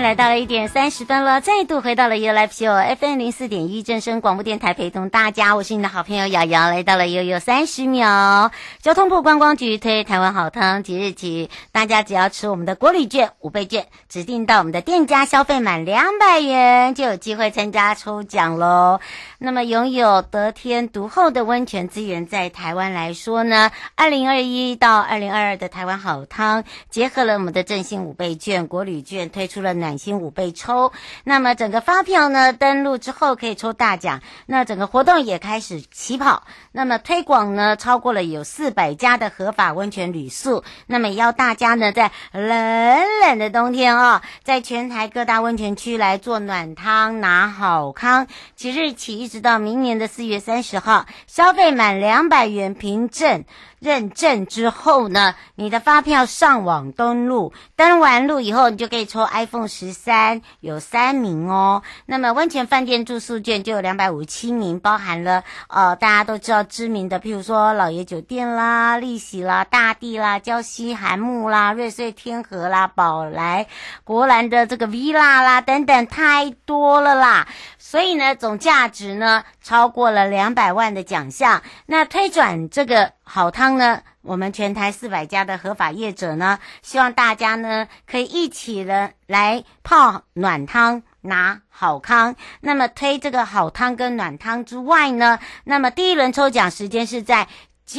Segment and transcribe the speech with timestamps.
[0.00, 8.50] 来到了一点三十分了，再度回到了 U Live Show FM 零四点一正声广播电台，陪同大家，我是你的好朋友瑶瑶，来到了悠悠三十秒。
[8.82, 19.00] 交通部观光局推台湾好汤，即日起，大家只要持我们的国旅券五倍券，指定到我们的店家消费满两百元，就有机会参加抽奖喽。
[19.38, 29.96] 那么，拥有得天独厚的温泉资源，在台湾来说呢，二零二一到二零二二的台湾好汤，结合了我们的振兴五倍券、国旅券，推出了暖。
[29.98, 30.92] 新五倍抽，
[31.24, 53.44] 那么整个发票呢，登录之后可以抽大奖，那整个活动也开始起跑，那么推广呢，超过了有四百家的合法温泉旅宿，那么也要大家呢，在冷冷的冬天哦，在全台各大温泉区来做暖汤拿好康，即日起一直到明年的四月三十号，消费满两百元凭证。
[53.78, 61.82] 认证之后呢，你的发票上网登录，登完录以后，你就可以抽 iPhone 十三，有三名哦。
[62.06, 73.66] 那么温泉饭店住宿券就有两百五十七名，包含了呃大家都知道知名的，譬如说老爷酒店啦、丽喜啦、大地啦、礁溪寒木啦、瑞穗天河啦、宝来
[74.04, 77.46] 国兰的这个 Villa 啦等等，太多了啦。
[77.78, 81.62] 所以呢，总价值呢超过了两百万的奖项。
[81.84, 83.15] 那推转这个。
[83.28, 92.36] 好汤呢，我们全台四百家的合法业者呢，希望大家呢可以一起呢来泡暖汤拿好康。
[92.60, 97.48] 那么推这个好汤跟暖汤之外呢，那么第一轮抽奖时间是在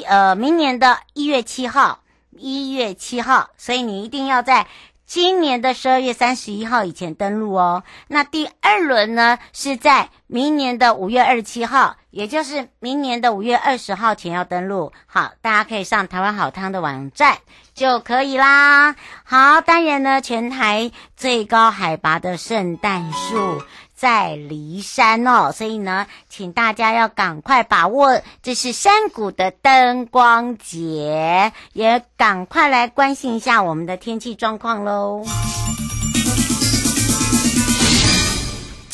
[0.05, 1.99] 呃明年的一月七号，
[2.31, 4.65] 一月七号，所以你一定要在
[5.07, 7.84] 今年的十二月三十一号以前登录哦。
[8.07, 11.95] 那第二轮呢是在明年的五月二十七号。
[12.09, 17.38] 也就是明年的五月二十号前要登录，好，大家可以上台湾好汤的网站
[17.75, 18.95] 就可以啦。
[19.23, 23.62] 好，当然呢，全台最高海拔的圣诞树
[23.97, 35.25] 在骊山哦，所以呢，请大家要赶快把握，这是山谷的灯光节，也赶快来关心一下我们的天气状况喽。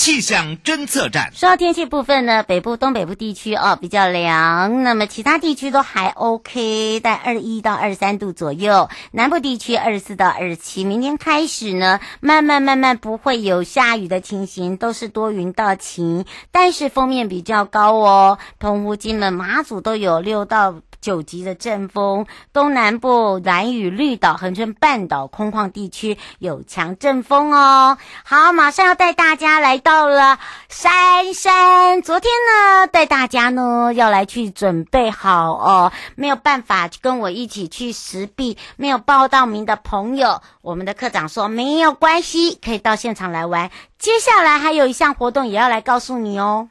[0.04, 1.32] 气象侦测站。
[1.34, 8.90] 说到天气部分呢，北部、东北部地区哦比较凉，那么其他地区都还 OK，在二一到二三度左右。
[9.12, 10.84] 南部地区二四到二七。
[10.84, 18.40] 明天开始呢，慢慢慢慢不会有下雨的情形，都是多云到晴，但是锋面比较高哦。
[18.60, 20.76] 澎湖、金门、马祖都有六到。
[21.04, 27.98] 九级的阵风，东南部兰屿、绿岛、恒春半岛空旷地区有强阵风哦。
[28.24, 32.02] 好，马上要带大家来到了杉山。
[32.02, 43.70] 昨天呢，带大家呢要来去准备好哦，没有办法跟我一起去石壁，没有报到名的朋友，我们的课长说没有关系，可以到现场来玩。
[44.00, 46.70] 接下来还有一项活动也要来告诉你哦。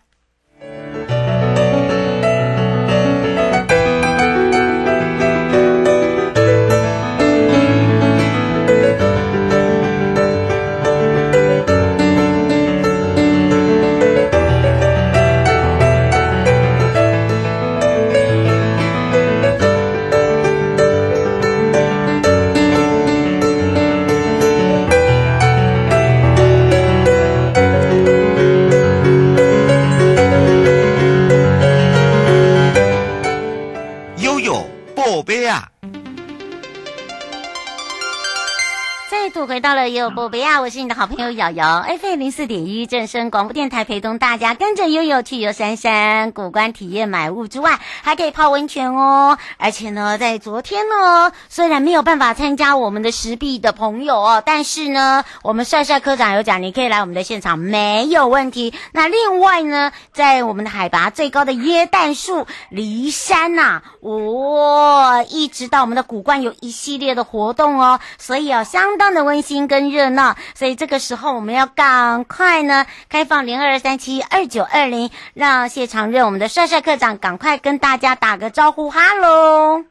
[39.43, 49.39] 度回到了悠悠波比亚，我是你的好朋友瑶瑶，FM 零四点一正声广播电台，陪同大家跟着悠悠去游山山古关体验买物之外，还可以泡温泉哦。
[49.59, 58.73] 而且呢，在昨天呢，虽然没有办法参加我们的石壁的朋友哦，但是呢，我们帅帅科长有讲，你可以来我们的现场，没有问题。
[58.93, 69.13] 那另外呢，在我们的海拔最高的椰蛋树离山呐、啊，哇、哦，一直到我们的古关有一系列的活动哦，所以哦，相当。
[69.13, 79.85] 的温温馨跟热闹，所以这个时候我们要赶快呢，开放零二三七二九二零，让谢长任我们的帅帅课长赶快跟大家打个招呼，哈喽。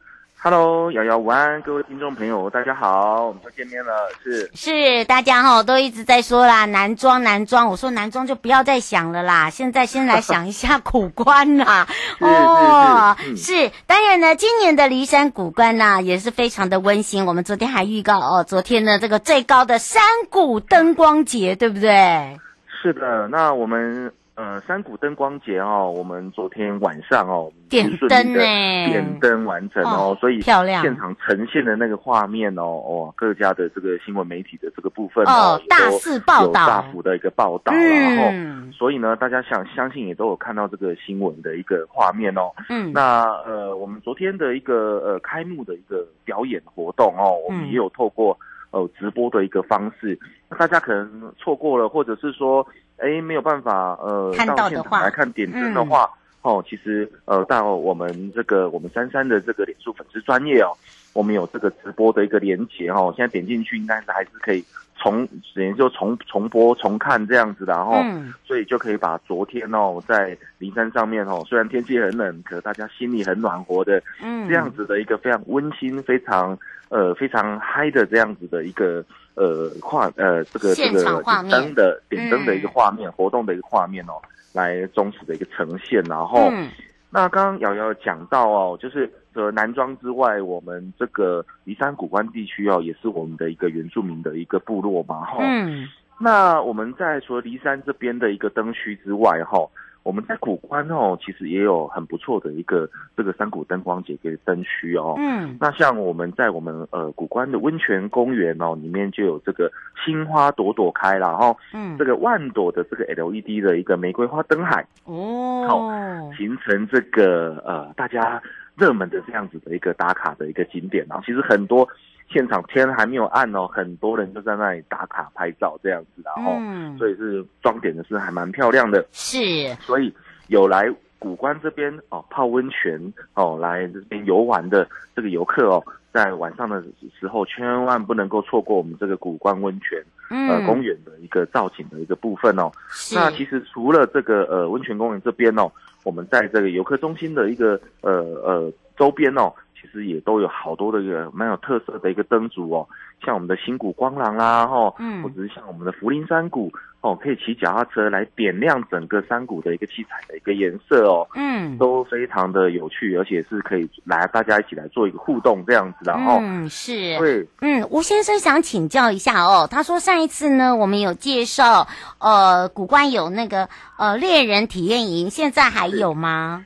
[0.44, 3.92] Hello，瑶瑶午安，各位听众朋友，大家好，我们又见面了，
[4.24, 11.86] 是是，大家哈都一直在说啦， 男装男装，我说男装就不要再想了啦， 现在先来想一下古关啦，
[12.18, 22.36] 哦，是，是，是，是，当然呢，今年的骊山古关呢也是非常的温馨，我们昨天还预告哦，昨天呢这个最高的山谷灯光节，对不对？
[22.82, 24.12] 是的，那我们。
[24.42, 48.36] 呃，山谷灯光节哦，我们昨天晚上哦，点灯呢，点灯完成哦，哦所以漂亮，现场呈现的那个画面哦，哦，各家的这个新闻媒体的这个部分哦，大肆报道，大幅的一个报道，嗯、然后所以呢，大家想相信也都有看到这个新闻的一个画面哦，嗯，那呃，我们昨天的一个呃开幕的一个表演活动哦，我们也有透过
[48.72, 50.18] 呃直播的一个方式，
[50.50, 52.66] 那大家可能错过了，或者是说。
[52.98, 56.08] 哎，没有办法，呃，看到的话，到现场来看点灯的话，
[56.44, 60.70] 嗯、哦，其实，呃，到我们这个我们珊珊的这个脸书粉丝专业哦，
[61.12, 64.64] 我们有这个直播的一个连接哦，现在点进去应该是还是可以
[64.96, 79.04] 重，等于就重重播重看这样子的，然后，嗯、所以就可以把昨天哦在灵山上面哦，虽然天气很冷，可大家心里很暖和的，嗯，这样子的一个非常温馨、非常呃非常嗨的这样子的一个。
[79.34, 84.20] 呃，画呃，这个这个灯的点灯的一个画面，嗯、活动的一个画面哦，
[84.52, 86.02] 来忠实的一个呈现。
[86.02, 86.68] 然后，嗯、
[87.08, 95.38] 那刚刚瑶瑶讲到哦，就是呃南庄之外，我们这个离山古关地区哦，也是我们的一个原住民的一个部落嘛，哈。
[95.40, 95.88] 嗯。
[96.20, 99.58] 那我们在除了梨山这边的一个灯区之外，哈。
[100.04, 105.14] 我们在古关哦，其实也有很不错的一个这个山谷灯光节跟灯区哦。
[105.16, 109.70] 嗯，那像我们在我们呃古关的温泉公园哦，里面就有这个
[110.04, 111.54] 青花朵朵开了哈。
[111.72, 115.88] 嗯，这个万朵的这个 LED 的一个玫瑰花灯海哦，好
[116.36, 118.42] 形成这个呃大家
[118.76, 121.20] 热门的这样子的一个打卡的一个景点啊。
[121.24, 121.88] 其实很多。
[122.28, 129.04] 现场天还没有暗哦，很多人就在那里打卡拍照这样子，然后，嗯，所以是装点的是还蛮漂亮的。
[129.12, 129.38] 是，
[129.80, 130.10] 所以
[130.46, 132.98] 有来古关这边哦泡温泉
[133.34, 136.82] 哦，来这边游玩的这个游客哦，在晚上的
[137.20, 142.72] 时候千万不能够错过我们这个古关温泉呃公园的一个造景的一个部分哦。
[143.12, 145.70] 那其实除了这个呃温泉公园这边哦，
[146.04, 148.12] 我们在这个游客中心的一个呃
[148.42, 149.52] 呃周边哦。
[149.82, 152.86] 其实也都有好多的一个蛮有特色的一个灯组哦，
[153.24, 171.88] 像我们的新谷光廊啦，哈，嗯，或者是像我们的福林山谷哦，可以骑脚踏车来点亮整个山谷的一个七彩的一个颜色哦，嗯，都非常的有趣，而且是可以来大家一起来做一个互动这样子的哦，嗯，是，对，嗯，吴先生想请教一下哦，他说上一次呢，我们有介绍，
[172.18, 173.68] 呃，古关有那个
[173.98, 176.64] 呃猎人体验营，现在还有吗？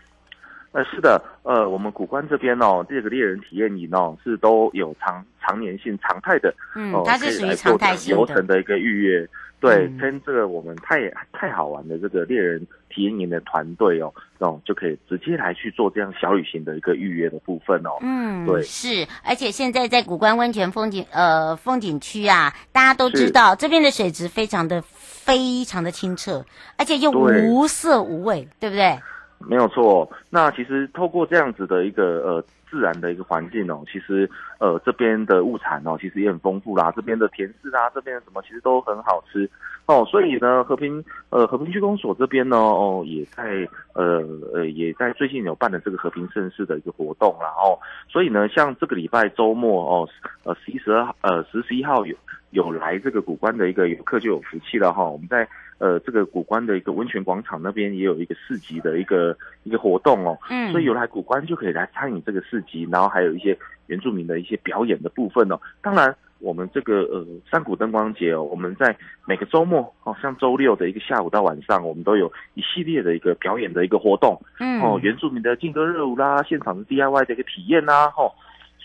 [0.73, 9.29] 呃，是的，呃，我们古关这边哦，这个猎人体验营哦，是都有常常年性常态的，嗯，它是属于常态性流程的一个预约，
[9.61, 26.45] 对，嗯、跟这个我们太太好玩的这个猎人体验营的团队哦，哦，就可以直接来去做这样小旅行的一个预约的部分哦，嗯，对，是，而且现在在古关温泉风景呃风景区啊，大家都知道这边的水质非常的非常的清澈，
[26.77, 28.99] 而且又无色无味，对，对不对？
[29.39, 34.29] 没有错，那其实透过这样子的一个呃自然的一个环境哦，其实
[34.59, 36.93] 呃这边的物产哦，其实也很丰富啦。
[36.97, 39.49] 这边的甜柿啊，这边的什么其实都很好吃
[39.87, 40.05] 哦。
[40.07, 47.79] 所以呢，和平呃和平区公所这边呢哦，也在呃呃也在最近有办的这个和平盛世的一个活动啦哦。
[48.09, 50.09] 所以呢，像这个礼拜周末哦，
[50.45, 52.17] 呃十一十二呃十十一号有
[52.51, 55.11] 有来这个古关的一个游客就有福气了哈、哦。
[55.11, 55.47] 我们在。
[55.79, 63.57] 呃，这个古关的一个温泉广场那边也有一个市集的一个一个活动哦，嗯，所以有来古关就可以来参与这个市集，然后还有一些
[63.87, 65.61] 原住民的一些表演的部分哦。
[65.83, 78.33] 当然，我们这个呃山谷灯光节哦，我们在每个周末哦，像周六的一个下午到晚上，我们都有一系列的一个表演的一个活动，嗯，哦，原住民的劲歌热舞啦，现场的 DIY 的一个体验啦，吼、哦。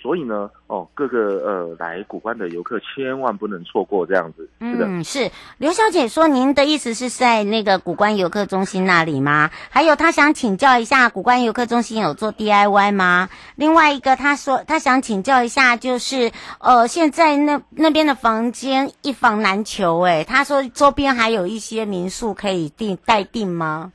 [0.02, 4.50] 所以呢，哦，各个呃来古关的游客千万不能错过这样子。
[4.60, 5.30] 是的，嗯，是
[5.60, 9.52] 刘小姐说，您的意思是在那个古关游客中心那里吗？
[9.70, 13.30] 还有，她想请教一下，古关游客中心有做 DIY 吗？
[13.56, 23.92] 另外一个，她说她想请教一下，就是呃，现在那那边的房间一房难求，诶，她说周边还有一些民宿可以订代订吗？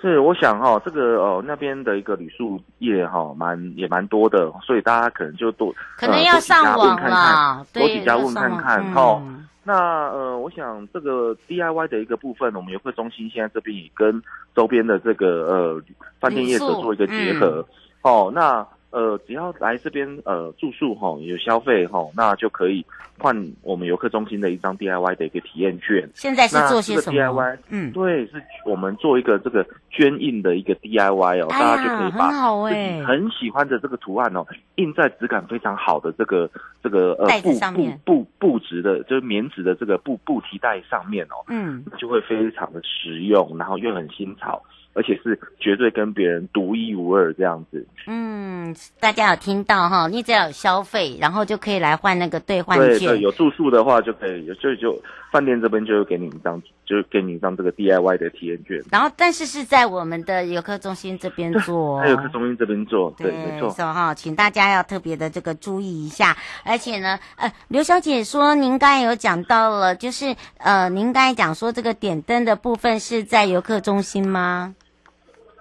[0.00, 9.22] 是，我想哈、哦，这个哦那边的一个旅宿业哈、哦，蛮也蛮多的，所以大家可能就多可能要上网了，多几家问看看哈、哦。
[9.62, 14.22] 那呃，我想这个 DIY 的一个部分，我们游客中心现在这边也跟
[14.54, 15.82] 周边的这个呃
[16.18, 17.66] 饭店业者做一个结合，
[18.02, 18.66] 嗯、哦，那。
[18.90, 22.84] 呃，只要来这边呃住宿哈，有消费哈，那就可以
[23.18, 26.08] 换我们游客中心的一张 DIY 的一个体验券。
[26.14, 32.30] 现在是做些什么？DIY，嗯，对，是我们做一个这个捐印的一个 DIY 哦，哎、大家就可以把
[32.68, 34.44] 自己很喜欢的这个图案哦，
[34.74, 36.50] 印在质感非常好的这个
[36.82, 44.60] 这个呃布布布布质的，就是棉质的这个布布提袋上面哦，嗯，就会非常的实用，然后又很新潮。
[44.92, 47.86] 而且是绝对跟别人独一无二这样子。
[48.06, 50.08] 嗯，大家有听到哈？
[50.08, 52.88] 你只要有消费，然后就可以来换那个兑换券。
[52.88, 58.82] 对对，有住宿的话就可以，有就就饭店这边就会给你一张，就给你一张这个 DIY 的体验券。
[58.90, 63.70] 然后，但是是在我们的游客中心这边做， 在游客中心这边做，对，对没错。
[63.70, 66.36] 说哈，请大家要特别的这个注意一下。
[66.64, 74.74] 而且呢，呃，刘小姐说，您刚才有讲到了，就是呃，您刚才讲说这个点灯的部分是在游客中心吗？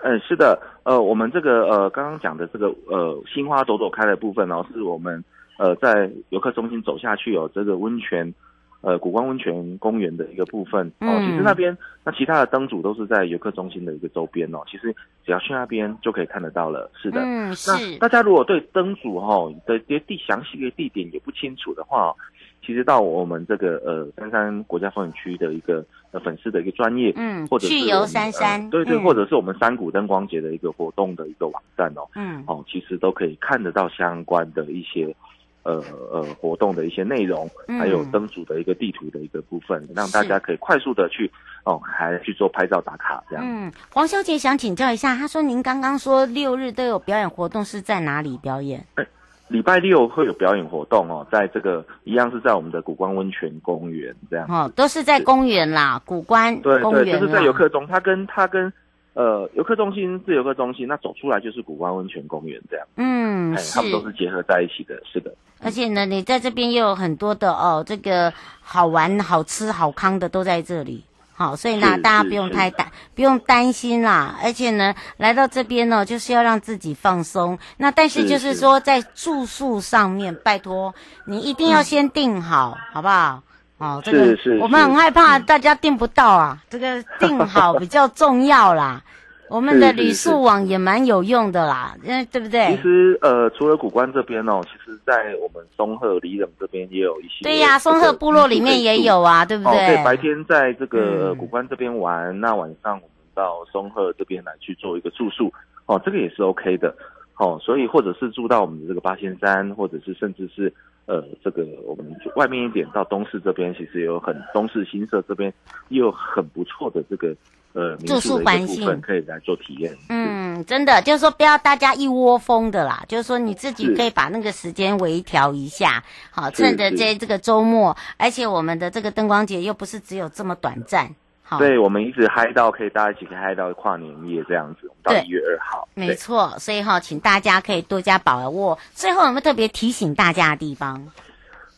[0.01, 5.23] 嗯，是的，呃，我们这个呃刚刚讲的这个呃心花朵朵开的部分哦，是我们
[5.57, 8.33] 呃在游客中心走下去有这个温泉，
[8.81, 11.19] 呃古关温泉公园的一个部分哦。
[11.19, 14.59] 其实那边那其他的灯组都是在游客中心的一个周边哦。
[14.71, 16.89] 其实只要去那边就可以看得到了。
[16.95, 17.71] 是的，嗯，是。
[17.99, 22.15] 那大家如果对灯组哈的的地详细的地点也不清楚的话，
[22.61, 35.15] 其实到我们这个呃三山国家风景区的一个呃粉丝的一个专业，嗯，或者去游三山，呃、对对，嗯、或者是我们山谷灯光节的一个活动的一个网站哦，嗯，哦，其实都可以看得到相关的一些
[35.63, 41.31] 呃呃活动的一些内容，嗯、还有灯组的一个地图的一个部分，让大家可以快速的去
[41.65, 43.43] 哦，还去做拍照打卡这样。
[43.47, 48.85] 嗯，黄小姐想请教一下，她说您刚刚说六日都有表演活动，是在哪里表演？
[48.95, 49.07] 欸
[49.49, 54.45] 礼拜六会有表演活动哦，在这个一样是在我们的古关温泉公园这样。
[54.47, 58.71] 哦，都是在公园啦，古关对对，就是在游客中，它跟它跟
[59.13, 65.33] 呃游客中心是游客中心，那走出来就是古关温泉公园这样，嗯，他们都是结合在一起的，是的。
[65.61, 71.03] 而且呢，你在这边又有很多的哦，这个好玩、好吃、好康的都在这里。
[71.39, 74.35] 好，所以呢，大家不用太担，不用担心啦。
[74.43, 77.57] 而且呢，来到这边呢，就是要让自己放松。
[77.77, 80.93] 那但是就是说，在住宿上面，拜托
[81.25, 83.41] 你一定要先订好，嗯、好不好？
[83.77, 89.01] 哦，这个我们很害怕大家订不到啊，这个订好比较重要啦。
[89.49, 92.75] 我们的旅宿网也蛮有用的啦，嗯对不对？
[92.75, 97.43] 其实呃，除了古关这边哦，其实在我们松鹤里冷这边也有一些。
[97.43, 99.71] 对呀、啊，松鹤部落里面也有啊，对不对？
[99.71, 105.51] 哦，对，白天在这个古关这边玩，嗯、那晚上我们到松鹤这边来去做一个住宿，
[105.87, 106.95] 哦，这个也是 OK 的。
[107.37, 110.71] 哦，所以或者是住到我们的这个八仙山，或者是甚至是
[111.05, 115.51] 呃这个我们外面一点到东势这边，其实也有很东势新社这边
[115.87, 117.35] 也有很不错的这个。
[117.73, 118.99] 呃，住宿环境。
[119.01, 119.95] 可以来做体验。
[120.09, 131.09] 嗯，真的就是说，不要大家一窝蜂的啦，就是说你自己可以把那个时间微调一下，好，趁着这这个周末，而且我们的这个灯光节又不是只有这么短暂，
[131.43, 138.77] 好，对，我们一直嗨到可以大家一起可以嗨到跨年夜这样子，到一月二号，没错，所以哈，请大家可以多加把握。
[138.93, 141.07] 最后有没有特别提醒大家的地方？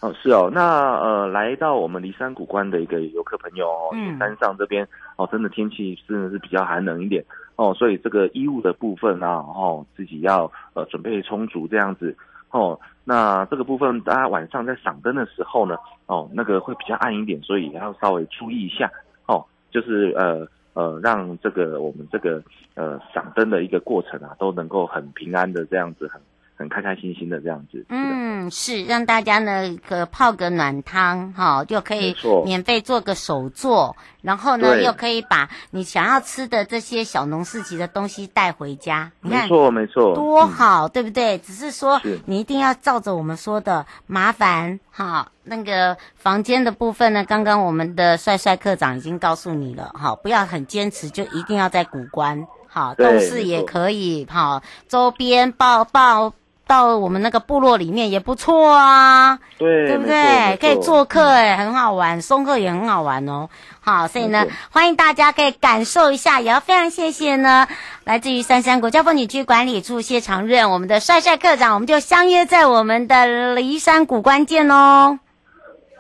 [0.02, 7.24] 哦，是哦，那呃，来到我们离山谷关的一个游客朋友哦，嗯，山上这边哦，真的天气真的是比较寒冷一点
[7.56, 12.16] 哦，所以这个衣物的部分啊，哦，自己要呃准备充足这样子
[12.50, 12.80] 哦。
[13.04, 15.78] 那这个部分大家晚上在赏灯的时候呢，
[16.08, 18.92] 哦，那个会比较暗一点，所以也要稍微注意一下
[19.28, 22.42] 哦，就是呃呃，让这个我们这个
[22.74, 26.20] 呃赏灯的一个过程啊，都能够很平安的这样子很。
[26.62, 32.16] 很开开心心的这样子，嗯，是让大家呢可泡个暖汤哈，就可以
[32.46, 39.12] 免费做个手作，然后呢又可以把你想要吃的这些小农市集的东西带回家。
[39.22, 41.40] 你看，没错没错，多好，对不对？
[41.40, 45.32] 只是说你一定要照着我们说的，麻烦哈。
[45.44, 56.34] 那个房间的部分呢，刚刚我们的帅帅课长已经告诉你了，哈，不要很坚持，就一定要在古关，好，动视也可以，好，周边报报。
[56.72, 60.56] 到我们那个部落里面也不错啊，对，对不对？
[60.56, 63.50] 可以做客哎，很好玩，松客也很好玩哦。
[63.82, 67.68] 好，所以呢，欢迎大家可以感受一下，也要非常谢谢呢，
[68.06, 73.26] 来自于三山国家风景区管理处谢长任，我们的帅帅课长，我们就相约在我们的
[73.58, 75.20] 骊山谷关见喽，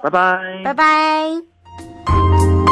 [0.01, 2.70] 拜拜，拜拜。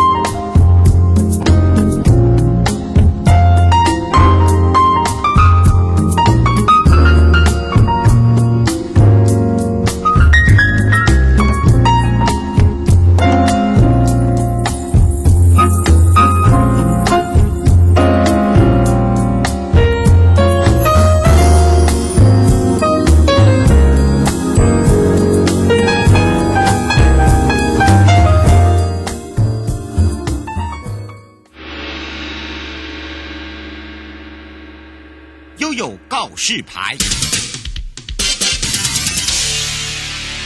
[36.20, 36.98] 告示牌。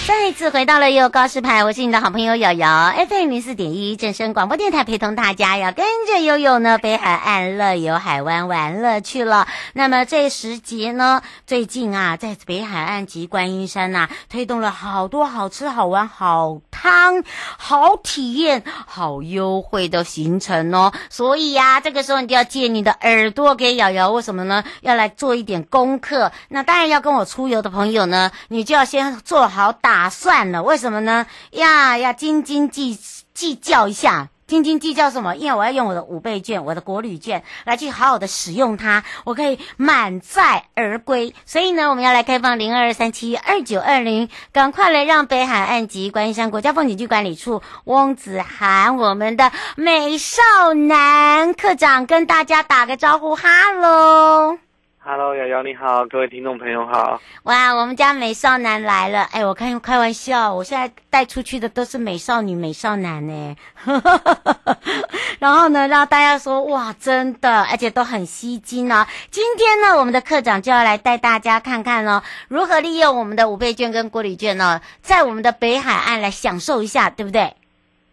[0.06, 9.48] 再一次回到了悠悠告示牌，我是你的好朋友瑶瑶，FM 零四点一正声广播电台，陪同大家要跟着悠悠呢，北海岸乐游海湾玩乐去了。
[9.72, 17.24] 那么这时节呢，最近啊，在北海岸及观音山呐、推动了好多好吃好玩好汤
[17.58, 20.92] 好体验好优惠的行程哦。
[21.10, 24.66] 所以呀、啊，这个时候你就要借你的耳朵给瑶瑶，为什么呢？
[24.82, 26.34] 要来做一点功课。
[26.50, 29.93] 那当然要跟我出游的朋友呢，你就要先做好打。
[29.94, 31.28] 打算了，为什么呢？
[31.52, 32.98] 呀，要斤斤计
[33.36, 35.36] 计较一下，斤斤计较什么？
[35.36, 41.36] 因为我要用我的五倍券，我的国旅券来去好好的使用它，我可以满载而归。
[41.46, 50.42] 所以呢，我们要来开放零二三七二九二零，赶快来让北海岸及观音山国家风景区管理处翁子涵，我们的美少
[50.74, 54.58] 男课长跟大家打个招呼，哈喽。
[55.06, 57.22] Hello，瑶瑶你好，各位听众朋友好。
[57.44, 59.24] 哇，我们家美少男来了！
[59.34, 63.56] 哎，我开开玩笑，我现在带出去的都是美少女、美少男呢。
[65.40, 69.06] 然后呢，让大家说哇，真的，而且都很吸睛哦。
[69.30, 77.54] 今天呢，我们的课长就要来带大家看看哦，如何利用我们的五倍券跟国旅券呢，在我们的北海岸来享受一下，对不对？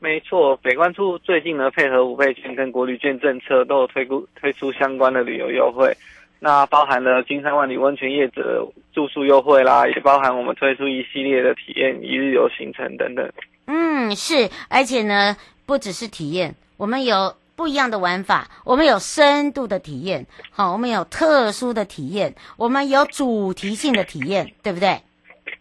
[0.01, 5.97] 没错，北关处最近呢，配合五倍券跟国旅券政策，都有推出推出相关的旅游优惠。
[6.41, 13.31] 那包含了金山万里温泉业者住宿优惠啦，也包含我们推出一系列的体验一日游行程等等。
[13.67, 25.03] 嗯，是，而且呢，不只是体验，我们有不一样的玩法，我们有深度的体验，好，我们有特殊的体验，我们有主题性的体验，对不对？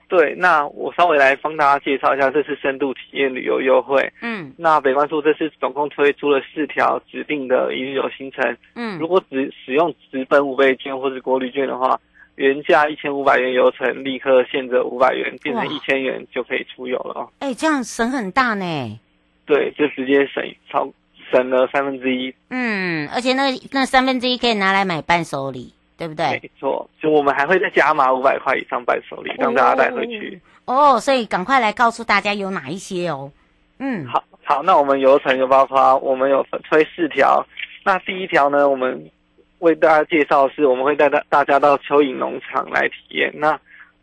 [0.09, 4.11] 对，那我稍微来帮大家介绍一下，这次深度体验旅游优惠。
[4.21, 8.57] 嗯，那北关处这次总共推出了四条指定的一日游行程。
[8.73, 11.99] 嗯，如果只使用直奔五倍券或是国旅券的话，
[12.35, 17.29] 原价一千五百元游程立刻现折五百元，变成一千元就可以出游了哦。
[17.39, 18.99] 哎，这样省很大呢。
[19.45, 20.91] 对，就直接省超
[21.31, 22.33] 省了三分之一。
[22.49, 25.71] 嗯，而且那那三分之一可以拿来买伴手礼。
[25.99, 26.39] 对不对？
[26.41, 30.39] 没错，就我们还会再加码五百块以上伴手礼，让大家带回去。
[30.63, 33.29] 哦，所以赶快来告诉大家有哪一些哦。
[33.79, 37.45] 嗯，好，好，那我们游程有包括我们有推四条。
[37.83, 39.11] 那第一条呢，我们
[39.59, 43.33] 为大家介绍是，我们会带大大家到蚯蚓农场来体验。
[43.35, 43.59] 那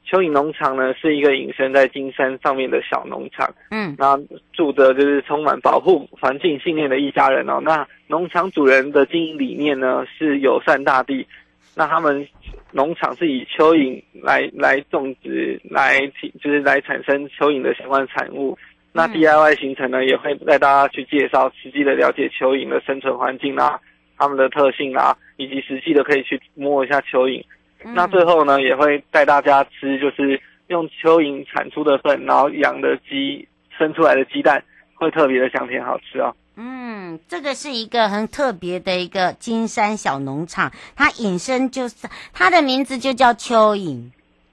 [0.06, 3.48] 蚯蚓农场呢，是一个隐身在金山上面的小农场。
[3.70, 4.18] 嗯，那
[4.52, 7.58] 住着就是充满保护环境信念的一家人哦。
[7.62, 11.26] 那农场主人的经营理念呢，是友善大地。
[11.74, 12.26] 那他们
[12.72, 16.00] 农场是以蚯蚓来来种植，来
[16.42, 18.56] 就是来产生蚯蚓的相关产物。
[18.92, 23.78] 那 DIY 行程呢，也会带大家去介绍，实际的了解蚯蚓的生存环境啊，
[24.16, 27.44] 它们的特性啊，以及实际的可以去摸一下蚯蚓。
[27.94, 36.34] 那最后呢，也会带大家吃，就是用蚯蚓产出的粪，然后养的鸡生出来的鸡蛋，会特别的香甜好吃哦。
[36.58, 41.94] 嗯，这个是一个很特别的一个金山小农场，它隐身就是
[42.32, 44.10] 它的名字就叫蚯蚓，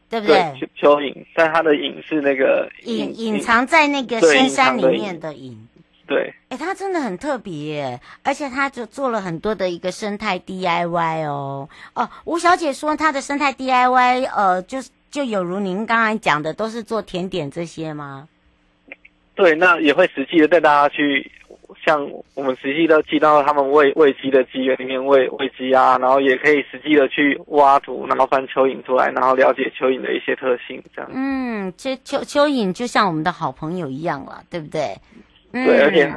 [0.10, 0.36] 对不对？
[0.60, 5.58] 对，蚯蚓，但它的隐是那个隐隐藏在那个深山里面的隐。
[6.06, 11.70] 对，哎，它真的很特别耶，而且它就做了很多的一个生态 DIY 哦。
[11.94, 18.28] 哦，吴小姐说她的生态 DIY，呃，就就有如您刚才讲的，都是做甜点这些吗？
[19.36, 21.32] 对，那也会实际的带大家去。
[21.86, 31.10] 像我们实际的进到他们喂喂鸡的鸡园里面喂喂鸡啊，然后也可以实际的去挖土，然后翻蚯蚓出来，然后了解蚯蚓的一些特性，这样。
[31.14, 34.96] 嗯，这蚯蚯蚓就像我们的好朋友一样了，对不对？
[35.52, 36.12] 对，而且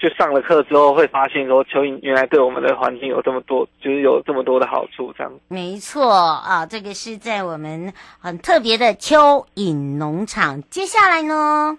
[0.00, 5.32] 就上了课之后会发现说，蚯蚓原来对我们的环境有这么多，就是有这么多的好处，这样。
[5.46, 10.60] 没错啊，这个是在我们很特别的蚯蚓农场。
[10.70, 11.78] 接下来呢？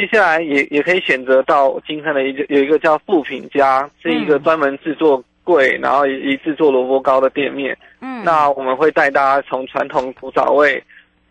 [0.00, 7.76] 接下来也也可以选择到金山的一个有一个叫富品家，是一个专门制作柜，嗯、然后以制作萝卜糕的店面。
[8.00, 10.82] 嗯，那我们会带大家从传统古早味，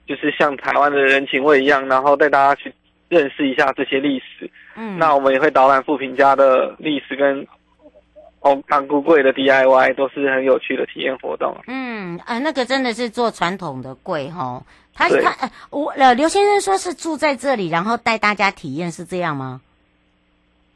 [0.05, 2.71] 就是像台湾的人情味一样，然后带大家去
[3.08, 4.47] 认识一下这些历史。
[4.77, 7.43] 嗯，那我们也会导览富品家的历史跟
[8.41, 11.56] 哦安菇柜的 DIY，都是很有趣的体验活动。
[11.67, 14.63] 嗯，啊，那个真的是做传统的柜哈。
[14.93, 19.62] 他他呃，我呃刘先生说是住在这里，然后带大家体验，是这样吗？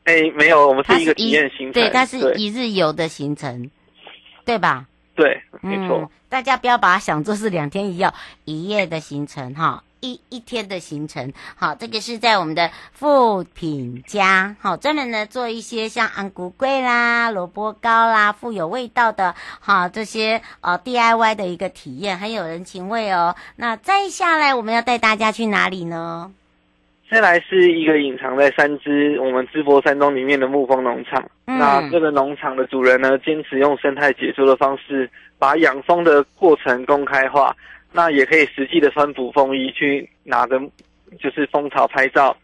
[0.05, 3.69] 哎，没有，我们是一个体验行程，对，它是一日游的行程，
[4.45, 4.85] 对吧？
[5.15, 5.99] 对，没错。
[5.99, 8.11] 嗯，大家不要把它想作是两天一夜
[8.45, 9.83] 一夜的行程哈。
[10.03, 23.33] 一一天的行程，好，这个是在我们的富品家，好，专门呢做一些像安古桂啦、萝卜糕啦，富有味道的，好这些呃 DIY 的一个体验，很有人情味哦。
[23.55, 26.29] 那再下来，我们要带大家去哪里呢？
[27.09, 31.23] 再来是一个隐藏在三芝我们淄博山庄里面的木风农场。
[31.45, 37.55] 嗯、那这个农场的主人呢，坚持用生态解说的方式，把养蜂的过程公开化。
[37.93, 40.59] 那也可以实际的穿捕风衣去拿着，
[41.19, 42.35] 就是蜂巢拍照。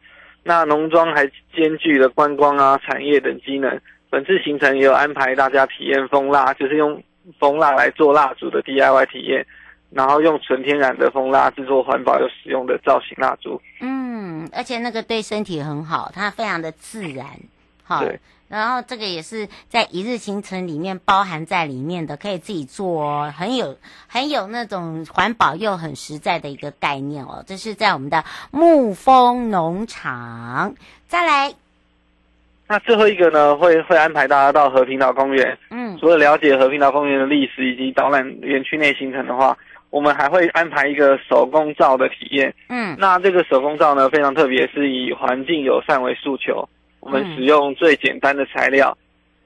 [0.43, 3.81] 那农庄还兼具了观光啊、产业等机能。
[4.09, 7.03] 本次行程也有安排大家体验蜂蜡，就是用
[7.39, 9.45] 蜂蜡来做蜡烛的 DIY 体验，
[9.91, 13.61] 然后用纯天然的蜂蜡制作环保又实用的造型蜡烛。
[13.81, 17.25] 嗯，而且那个对身体很好，它非常的自然。
[17.83, 18.03] 好。
[18.49, 18.57] 对。
[18.57, 27.43] 然后这个也是在一日行程里面包含在里面的，可以自己做哦，很有很有那种环保又很实在的一个概念哦。
[27.47, 30.75] 这是在我们的沐风农场。
[31.07, 31.53] 再来，
[32.67, 35.57] 那最后一个呢，会会安排大家到和平岛公园。
[35.71, 39.57] 嗯，除了了解和平岛公园的历史以及导览园区内行程的话，
[39.89, 42.53] 我们还会安排一个手工皂的体验。
[42.69, 46.69] 嗯，那这个手工皂呢，非常特别，是以环境友善为诉求。
[46.99, 48.97] 我们使用最简单的材料，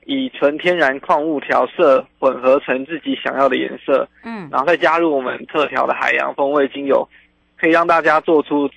[0.06, 4.08] 以纯天然矿物调色，混合成自己想要的颜色。
[4.24, 7.08] 嗯，然后再加入我们特调的海洋风味精油，
[7.58, 8.70] 可以让大家做出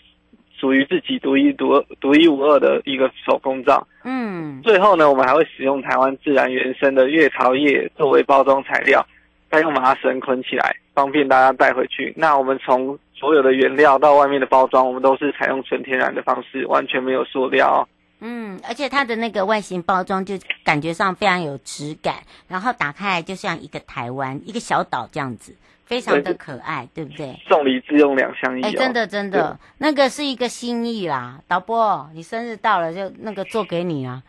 [0.58, 3.86] 属于自己独一独二、独一无二的一个手工皂。
[4.04, 9.04] 嗯，最后呢，我们还会使用台湾自然原生的月桃叶作为包装材料，
[9.50, 12.12] 再用麻绳捆起来，方便大家带回去。
[12.16, 17.88] 那我们从所有的原料到外面的包装，我们都是采用纯天然的方式，完全没有塑料。
[18.20, 22.16] 嗯，而且它的那个外形包装就感觉上非常有质感，
[22.48, 27.38] 然后打开来就像一个台湾一个小岛这样子，非常的可爱，对，对不对？
[27.46, 28.66] 送礼自用两相宜，哦。
[28.66, 31.40] 哎，真的真的，那个是一个心意啦。
[31.46, 34.22] 导播，你生日到了就那个做给你啊。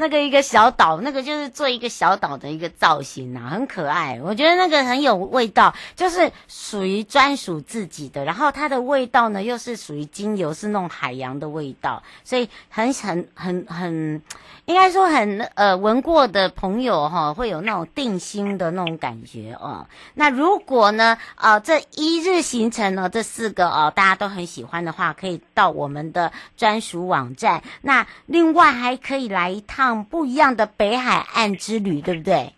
[0.00, 4.20] 那个一个小岛，那个就是做一个小岛的一个造型啊，很可爱。
[4.22, 8.24] 我觉得那个很有味道，就是属于专属自己的。
[8.24, 14.22] 然后它的味道呢，又是属于精油，是那种海洋的味道，所以很很很很，
[14.66, 19.88] 应该说很呃闻过的朋友哈，会有那种定心的那种感觉哦。
[20.14, 27.64] 那如果呢，呃，这一日行程呢，这四个哦，大家都很喜欢的话，可以到我们的专属网站。
[27.82, 29.87] 那另外还可以来一趟。
[30.04, 32.52] 不一样的北海岸之旅，对不对？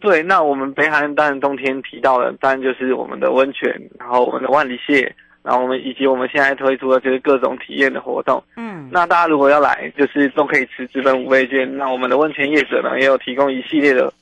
[0.00, 8.42] 对，那我们北海岸当然冬天提到的，当然就是我们的温泉，然后我们的万里蟹，然后我们以及我们现在推出的就是各种体验的活动。
[8.56, 11.76] 嗯，那大家如果要来，就是都可以持资本五倍券。
[11.76, 14.12] 那我们的温泉业者呢，也有提供一系列的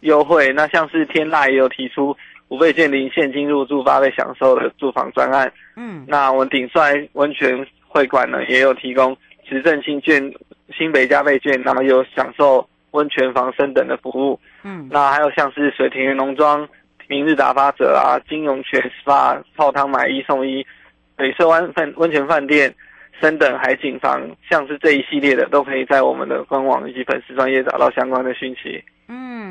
[0.00, 0.52] 优惠。
[0.52, 2.16] 那像是天籁也有提出
[2.48, 5.52] 五倍券零现金入住八倍享受的住房专案。
[5.76, 9.16] 嗯，那我们鼎帅温泉会馆呢，也有提供
[9.48, 10.32] 持证新券。
[10.76, 14.38] 新北加倍券，那么有享受温泉房升等的服务。
[14.62, 16.68] 嗯，那还有像是水田园农庄、
[17.08, 20.64] 明日打发者啊、金融泉 SPA 泡汤买一送一、
[21.16, 22.72] 北色湾饭温泉饭店
[23.18, 28.84] 升等海景房，像是这一系列的，都可以在我们的官网以及粉丝专业找到相关的讯息。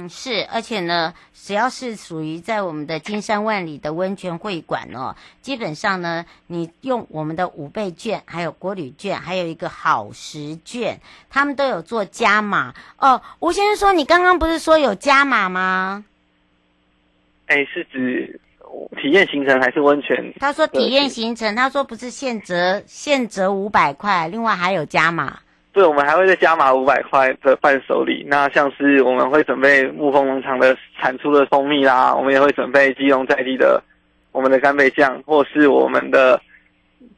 [0.07, 13.21] 嗯，是，而且呢，只要是属于在我们的金山万里的温泉会馆哦，基本上呢，你用我们的五倍券，还有国旅券，还有一个好时券，他们都有做加码哦。
[13.39, 16.05] 吴先生说，你刚刚不是说有加码吗？
[17.47, 18.39] 哎，是指
[19.01, 20.33] 体验行程还是温泉？
[20.39, 25.39] 他说体验行程，他说不是现折现折五百块，另外还有加码。
[25.77, 28.25] 对，我们还会再加码五百块的伴手礼。
[28.27, 33.79] 那像是我们会准备沐风农场的产出的蜂蜜啦，我们也会准备基隆在地的
[34.31, 36.41] 我们的干贝酱，或是我们的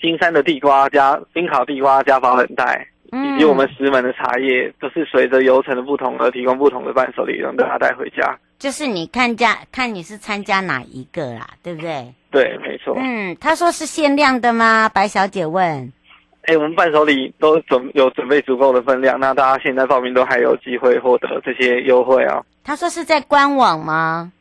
[0.01, 8.37] 金山的地瓜加冰烤地瓜加保冷袋，以及我们石门的茶叶，都是随着游程的不同而提供不同的伴手礼，让大家带回家。
[8.57, 12.13] 就是你看家看你是参加哪一个啦，对不对？
[12.29, 12.93] 对，没错。
[12.99, 14.89] 嗯，他说是限量的吗？
[14.93, 15.93] 白小姐问。
[16.49, 22.43] 哎，我们伴手礼都准有准备足够的分量，那大家现在报名都还有机会获得这些优惠啊。
[22.63, 24.31] 他说是在官网吗？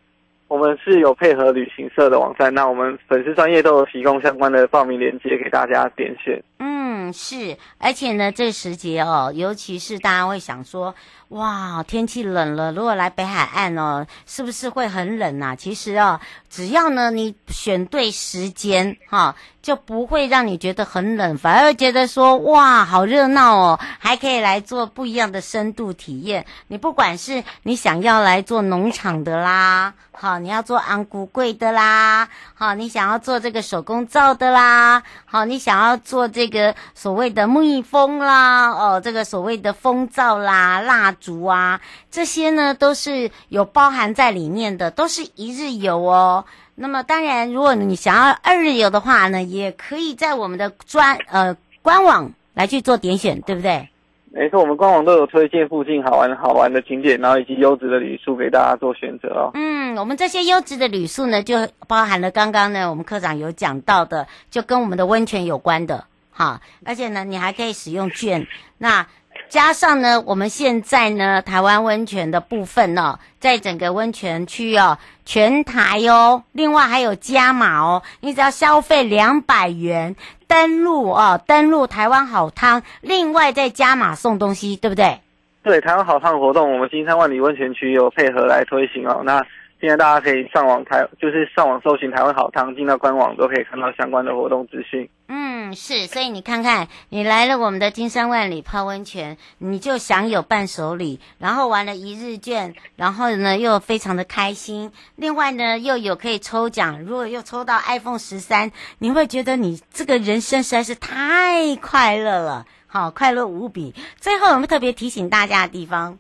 [0.49, 6.43] 我们是有配合旅行社的网站，那我们粉丝专业都有提供相关的报名链接给大家点选。
[6.61, 10.95] 嗯，是，而且呢，这时节哦，尤其是大家会想说，
[11.29, 15.55] 哇，天气冷了，如果来北海岸哦，是不是会很冷啊？
[15.55, 16.19] 其实哦，
[16.49, 19.27] 只要呢你选对时间哈。
[19.27, 26.47] 哦就不会让你觉得很冷，反而觉得说哇，好热闹哦，还可以来做不一样的深度体验。
[26.69, 46.45] 你不管是你想要来做农场的啦，好，你要做安古贵的啦，好，你想要做这个手工皂的啦，好，你想要做这个所谓的蜜蜂啦，哦，这个所谓的蜂皂啦、蜡烛啊，这些呢都是有包含在里面的，都是一日游哦。
[46.81, 53.89] 那么当然，如果你想要二日游的话呢，也可以在我们的专呃官网来去做点选，对不对？
[54.31, 59.51] 没错，我们官网都有推荐附近好玩好玩的景点，然后以及优质的旅宿给大家做选择哦。
[59.55, 68.47] 嗯，我们这些优质的旅宿呢，就包含了刚刚呢我们科长有讲到的，就跟我们的温泉有关的，哈，而且呢，你还可以使用券，
[68.79, 69.05] 那。
[69.49, 80.15] 加上呢，我们现在呢，台湾温泉的部分呢、哦，在整个温泉区哦，全台哦，另外还有加码哦，你只要消费两百元
[80.47, 85.19] 登录哦，登录台湾好汤，另外再加码送东西，对不对？
[85.63, 89.23] 对，台湾好汤活动，我们金山万里温泉区有配合来推行哦。
[89.25, 89.45] 那
[89.81, 95.09] 现在大家可以上网台，就是上网搜寻台湾好汤，进到官网都可以看到相关的活动资讯。
[95.29, 104.93] 嗯，是，所以你看看，你来了我们的金山万里泡温泉，你就享有伴手礼，然后玩了一日券，然后呢又非常的开心。
[105.17, 113.95] 另外呢又有可以抽奖，如果又抽到 iPhone 十三，你会觉得你这个人生实在是太快乐了，好，快乐无比。
[114.17, 116.19] 最后我们特别提醒大家的地方。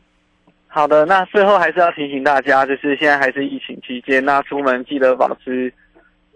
[0.71, 5.73] 好的，那最后还是要提醒大家，就是现在还是疫情期间，那出门记得保持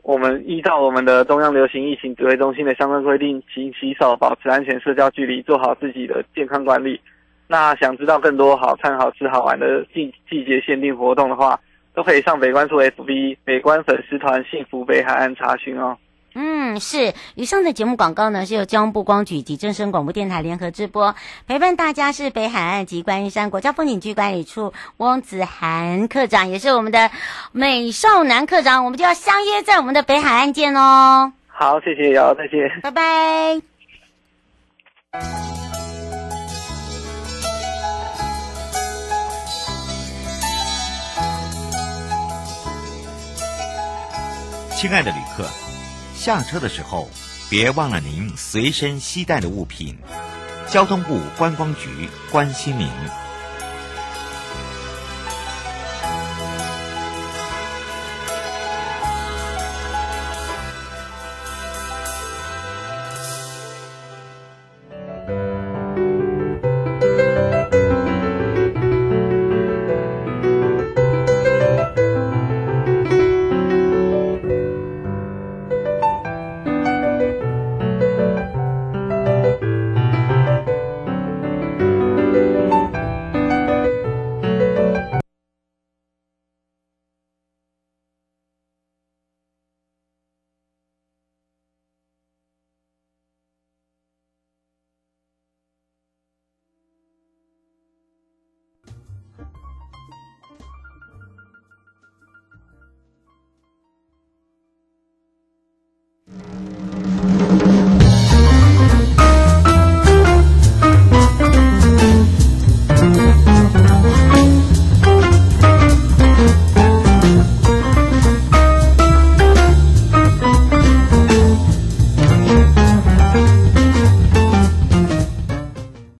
[0.02, 7.00] 我们依照我们的中央流行疫情指挥中心的相关规定，勤洗手，保持安全社交距离，做好自己的健康管理。
[7.46, 11.58] 那想知道更多好看、好吃、好玩的季季节限定活动的话，
[11.94, 15.96] 都可以上北关处 FB 北关粉丝团“幸福北海岸”查询哦。
[16.34, 17.12] 嗯，是。
[17.34, 21.14] 以上的节目广告呢，是由交通部光局及正声广播电台联合直播。
[21.46, 27.10] 陪伴大家是北海岸及观音山国家风景区管理处翁子涵课长，也是我们的
[27.52, 28.84] 美少男课长。
[28.84, 31.32] 我们就要相约在我们的北海岸见哦。
[31.46, 33.60] 好，谢谢瑶，再见，拜拜。
[44.74, 45.61] 亲爱的旅客。
[46.24, 47.10] 下车的时候，
[47.50, 49.98] 别忘了您随身携带的物品。
[50.68, 52.88] 交通部观光局关心您。